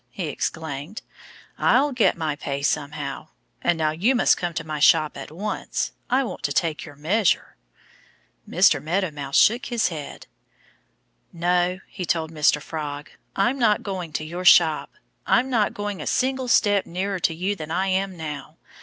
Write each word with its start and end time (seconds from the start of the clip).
he 0.09 0.29
exclaimed. 0.29 1.03
"I'll 1.59 1.91
get 1.91 2.17
my 2.17 2.35
pay 2.35 2.63
somehow. 2.63 3.27
And 3.61 3.77
now 3.77 3.91
you 3.91 4.15
must 4.15 4.35
come 4.35 4.55
to 4.55 4.63
my 4.63 4.79
shop 4.79 5.15
at 5.15 5.29
once. 5.29 5.91
I 6.09 6.23
want 6.23 6.41
to 6.41 6.51
take 6.51 6.83
your 6.85 6.95
measure." 6.95 7.55
Mr. 8.49 8.81
Meadow 8.81 9.11
Mouse 9.11 9.37
shook 9.37 9.67
his 9.67 9.89
head. 9.89 10.25
"No!" 11.31 11.81
he 11.87 12.03
told 12.03 12.31
Mr. 12.31 12.59
Frog. 12.59 13.11
"I'm 13.35 13.59
not 13.59 13.83
going 13.83 14.11
to 14.13 14.23
your 14.23 14.43
shop. 14.43 14.89
I'm 15.27 15.51
not 15.51 15.75
going 15.75 16.01
a 16.01 16.07
single 16.07 16.47
step 16.47 16.87
nearer 16.87 17.19
to 17.19 17.35
you 17.35 17.55
than 17.55 17.69
I 17.69 17.85
am 17.85 18.17
now. 18.17 18.57